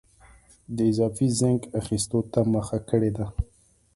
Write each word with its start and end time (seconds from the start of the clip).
د 0.75 0.77
اضافي 0.91 1.27
زېنک 1.39 1.63
اخیستو 1.79 2.19
ته 2.31 2.39
مخه 2.53 2.77
کړې 2.89 3.11
ده. 3.17 3.25